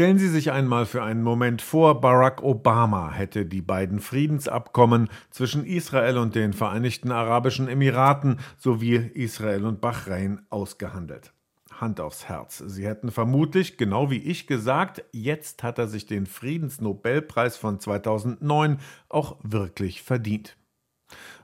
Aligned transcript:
Stellen 0.00 0.16
Sie 0.16 0.28
sich 0.28 0.50
einmal 0.50 0.86
für 0.86 1.02
einen 1.02 1.22
Moment 1.22 1.60
vor, 1.60 2.00
Barack 2.00 2.42
Obama 2.42 3.10
hätte 3.10 3.44
die 3.44 3.60
beiden 3.60 4.00
Friedensabkommen 4.00 5.10
zwischen 5.28 5.66
Israel 5.66 6.16
und 6.16 6.34
den 6.34 6.54
Vereinigten 6.54 7.12
Arabischen 7.12 7.68
Emiraten 7.68 8.38
sowie 8.56 8.96
Israel 8.96 9.66
und 9.66 9.82
Bahrain 9.82 10.40
ausgehandelt. 10.48 11.34
Hand 11.70 12.00
aufs 12.00 12.30
Herz. 12.30 12.64
Sie 12.66 12.86
hätten 12.86 13.10
vermutlich, 13.10 13.76
genau 13.76 14.10
wie 14.10 14.22
ich 14.22 14.46
gesagt, 14.46 15.04
jetzt 15.12 15.62
hat 15.62 15.76
er 15.76 15.86
sich 15.86 16.06
den 16.06 16.24
Friedensnobelpreis 16.24 17.58
von 17.58 17.78
2009 17.78 18.78
auch 19.10 19.36
wirklich 19.42 20.00
verdient. 20.00 20.56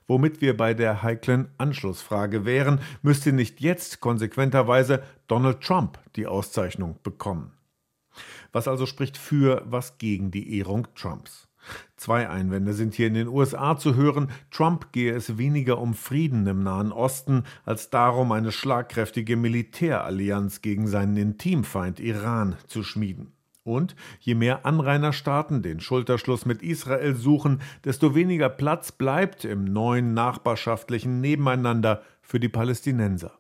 Womit 0.07 0.41
wir 0.41 0.57
bei 0.57 0.73
der 0.73 1.03
heiklen 1.03 1.51
Anschlussfrage 1.59 2.47
wären, 2.47 2.81
müsste 3.03 3.35
nicht 3.35 3.61
jetzt 3.61 4.01
konsequenterweise 4.01 5.03
Donald 5.27 5.61
Trump 5.61 5.99
die 6.17 6.27
Auszeichnung 6.27 6.97
bekommen. 7.03 7.56
Was 8.53 8.69
also 8.69 8.87
spricht 8.87 9.17
für, 9.17 9.63
was 9.67 9.99
gegen 9.99 10.31
die 10.31 10.59
Ehrung 10.59 10.89
Trumps? 10.95 11.49
Zwei 11.97 12.29
Einwände 12.29 12.75
sind 12.75 12.95
hier 12.95 13.09
in 13.09 13.15
den 13.15 13.29
USA 13.29 13.77
zu 13.77 13.97
hören. 13.97 14.31
Trump 14.51 14.93
gehe 14.93 15.13
es 15.15 15.39
weniger 15.39 15.79
um 15.79 15.95
Frieden 15.95 16.47
im 16.47 16.63
Nahen 16.63 16.93
Osten 16.93 17.45
als 17.65 17.91
darum, 17.91 18.33
eine 18.33 18.53
schlagkräftige 18.53 19.37
Militärallianz 19.37 20.63
gegen 20.63 20.87
seinen 20.87 21.17
Intimfeind 21.17 22.01
Iran 22.01 22.57
zu 22.67 22.83
schmieden. 22.83 23.33
Und 23.65 23.97
je 24.21 24.37
mehr 24.37 24.65
Anrainerstaaten 24.65 25.61
den 25.61 25.81
Schulterschluss 25.81 26.47
mit 26.47 26.63
Israel 26.63 27.17
suchen, 27.17 27.61
desto 27.85 28.15
weniger 28.15 28.49
Platz 28.49 28.93
bleibt 28.93 29.45
im 29.45 29.65
neuen 29.65 30.15
nachbarschaftlichen 30.15 31.21
Nebeneinander 31.21 32.03
für 32.23 32.39
die 32.39 32.49
Palästinenser. 32.49 33.33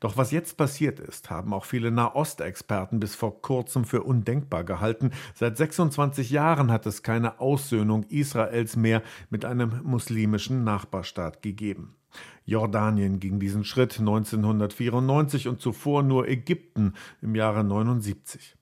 Doch 0.00 0.16
was 0.16 0.30
jetzt 0.30 0.56
passiert 0.56 1.00
ist, 1.00 1.30
haben 1.30 1.52
auch 1.52 1.64
viele 1.64 1.90
Nahostexperten 1.90 3.00
bis 3.00 3.14
vor 3.14 3.40
kurzem 3.42 3.84
für 3.84 4.02
undenkbar 4.02 4.64
gehalten. 4.64 5.12
Seit 5.34 5.56
26 5.56 6.30
Jahren 6.30 6.70
hat 6.70 6.86
es 6.86 7.02
keine 7.02 7.40
Aussöhnung 7.40 8.04
Israels 8.04 8.76
mehr 8.76 9.02
mit 9.30 9.44
einem 9.44 9.80
muslimischen 9.84 10.64
Nachbarstaat 10.64 11.42
gegeben. 11.42 11.96
Jordanien 12.44 13.20
ging 13.20 13.40
diesen 13.40 13.64
Schritt 13.64 13.98
1994 13.98 15.48
und 15.48 15.60
zuvor 15.60 16.02
nur 16.02 16.28
Ägypten 16.28 16.94
im 17.20 17.34
Jahre 17.34 17.64
79. 17.64 18.56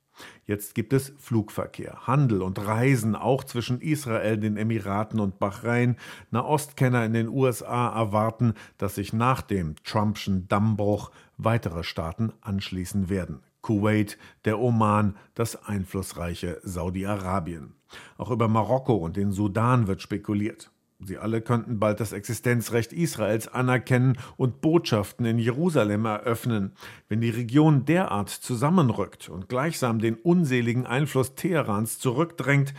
Jetzt 0.46 0.74
gibt 0.74 0.92
es 0.92 1.12
Flugverkehr, 1.18 2.06
Handel 2.06 2.42
und 2.42 2.58
Reisen 2.58 3.16
auch 3.16 3.44
zwischen 3.44 3.80
Israel, 3.80 4.36
den 4.36 4.56
Emiraten 4.56 5.20
und 5.20 5.38
Bahrain. 5.38 5.96
Nahostkenner 6.30 7.04
in 7.04 7.14
den 7.14 7.28
USA 7.28 7.88
erwarten, 7.88 8.54
dass 8.78 8.96
sich 8.96 9.12
nach 9.12 9.42
dem 9.42 9.76
Trumpschen 9.84 10.48
Dammbruch 10.48 11.10
weitere 11.36 11.82
Staaten 11.82 12.32
anschließen 12.40 13.08
werden. 13.08 13.40
Kuwait, 13.62 14.18
der 14.44 14.60
Oman, 14.60 15.16
das 15.34 15.64
einflussreiche 15.64 16.60
Saudi-Arabien. 16.62 17.74
Auch 18.18 18.30
über 18.30 18.46
Marokko 18.48 18.94
und 18.96 19.16
den 19.16 19.32
Sudan 19.32 19.86
wird 19.86 20.02
spekuliert. 20.02 20.70
Sie 21.06 21.18
alle 21.18 21.42
könnten 21.42 21.78
bald 21.78 22.00
das 22.00 22.12
Existenzrecht 22.12 22.92
Israels 22.92 23.48
anerkennen 23.48 24.16
und 24.36 24.62
Botschaften 24.62 25.26
in 25.26 25.38
Jerusalem 25.38 26.06
eröffnen. 26.06 26.72
Wenn 27.08 27.20
die 27.20 27.30
Region 27.30 27.84
derart 27.84 28.30
zusammenrückt 28.30 29.28
und 29.28 29.48
gleichsam 29.48 29.98
den 29.98 30.14
unseligen 30.14 30.86
Einfluss 30.86 31.34
Teherans 31.34 31.98
zurückdrängt, 31.98 32.72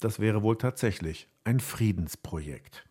das 0.00 0.20
wäre 0.20 0.42
wohl 0.42 0.56
tatsächlich 0.56 1.28
ein 1.44 1.60
Friedensprojekt. 1.60 2.86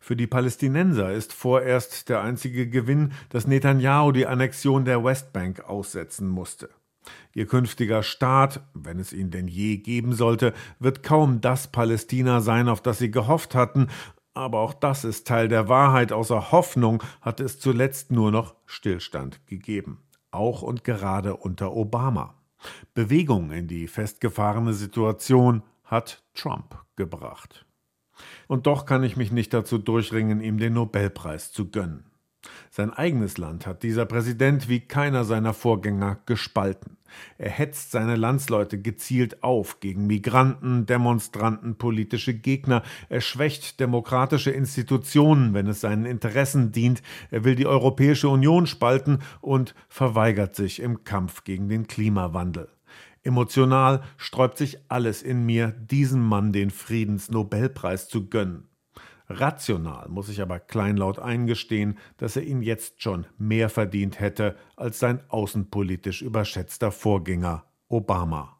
Für 0.00 0.16
die 0.16 0.26
Palästinenser 0.26 1.12
ist 1.12 1.34
vorerst 1.34 2.08
der 2.08 2.22
einzige 2.22 2.68
Gewinn, 2.68 3.12
dass 3.28 3.46
Netanyahu 3.46 4.12
die 4.12 4.26
Annexion 4.26 4.86
der 4.86 5.04
Westbank 5.04 5.60
aussetzen 5.60 6.28
musste. 6.28 6.70
Ihr 7.34 7.46
künftiger 7.46 8.02
Staat, 8.02 8.60
wenn 8.74 8.98
es 8.98 9.12
ihn 9.12 9.30
denn 9.30 9.48
je 9.48 9.78
geben 9.78 10.12
sollte, 10.12 10.52
wird 10.78 11.02
kaum 11.02 11.40
das 11.40 11.68
Palästina 11.68 12.40
sein, 12.40 12.68
auf 12.68 12.80
das 12.80 12.98
sie 12.98 13.10
gehofft 13.10 13.54
hatten, 13.54 13.88
aber 14.38 14.60
auch 14.60 14.72
das 14.72 15.02
ist 15.04 15.26
Teil 15.26 15.48
der 15.48 15.68
Wahrheit. 15.68 16.12
Außer 16.12 16.52
Hoffnung 16.52 17.02
hat 17.20 17.40
es 17.40 17.58
zuletzt 17.58 18.12
nur 18.12 18.30
noch 18.30 18.54
Stillstand 18.66 19.44
gegeben. 19.48 20.02
Auch 20.30 20.62
und 20.62 20.84
gerade 20.84 21.36
unter 21.36 21.74
Obama. 21.74 22.34
Bewegung 22.94 23.50
in 23.50 23.66
die 23.66 23.88
festgefahrene 23.88 24.74
Situation 24.74 25.64
hat 25.82 26.22
Trump 26.34 26.84
gebracht. 26.94 27.66
Und 28.46 28.68
doch 28.68 28.86
kann 28.86 29.02
ich 29.02 29.16
mich 29.16 29.32
nicht 29.32 29.52
dazu 29.52 29.76
durchringen, 29.76 30.40
ihm 30.40 30.58
den 30.58 30.74
Nobelpreis 30.74 31.52
zu 31.52 31.70
gönnen. 31.70 32.07
Sein 32.70 32.92
eigenes 32.92 33.38
Land 33.38 33.66
hat 33.66 33.82
dieser 33.82 34.06
Präsident 34.06 34.68
wie 34.68 34.80
keiner 34.80 35.24
seiner 35.24 35.54
Vorgänger 35.54 36.18
gespalten. 36.26 36.96
Er 37.38 37.50
hetzt 37.50 37.90
seine 37.90 38.16
Landsleute 38.16 38.80
gezielt 38.80 39.42
auf 39.42 39.80
gegen 39.80 40.06
Migranten, 40.06 40.86
Demonstranten, 40.86 41.76
politische 41.76 42.34
Gegner. 42.34 42.82
Er 43.08 43.20
schwächt 43.20 43.80
demokratische 43.80 44.50
Institutionen, 44.50 45.54
wenn 45.54 45.66
es 45.66 45.80
seinen 45.80 46.04
Interessen 46.04 46.70
dient. 46.70 47.02
Er 47.30 47.44
will 47.44 47.54
die 47.56 47.66
Europäische 47.66 48.28
Union 48.28 48.66
spalten 48.66 49.20
und 49.40 49.74
verweigert 49.88 50.54
sich 50.54 50.80
im 50.80 51.04
Kampf 51.04 51.44
gegen 51.44 51.68
den 51.68 51.86
Klimawandel. 51.86 52.68
Emotional 53.22 54.02
sträubt 54.16 54.58
sich 54.58 54.78
alles 54.88 55.22
in 55.22 55.44
mir, 55.44 55.68
diesem 55.68 56.20
Mann 56.20 56.52
den 56.52 56.70
Friedensnobelpreis 56.70 58.08
zu 58.08 58.28
gönnen. 58.28 58.68
Rational 59.28 60.08
muss 60.08 60.28
ich 60.28 60.40
aber 60.40 60.58
kleinlaut 60.58 61.18
eingestehen, 61.18 61.98
dass 62.16 62.36
er 62.36 62.42
ihn 62.42 62.62
jetzt 62.62 63.02
schon 63.02 63.26
mehr 63.36 63.68
verdient 63.68 64.20
hätte 64.20 64.56
als 64.76 64.98
sein 64.98 65.20
außenpolitisch 65.28 66.22
überschätzter 66.22 66.90
Vorgänger 66.90 67.64
Obama. 67.88 68.57